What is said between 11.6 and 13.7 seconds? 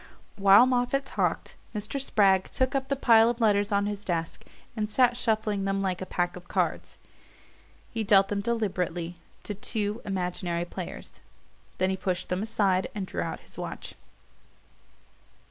then he pushed them aside and drew out his